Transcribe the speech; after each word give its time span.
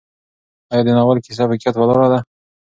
ایا 0.71 0.83
د 0.85 0.89
ناول 0.97 1.17
کیسه 1.25 1.43
په 1.47 1.53
حقیقت 1.55 1.75
ولاړه 1.77 2.07
ده؟ 2.13 2.19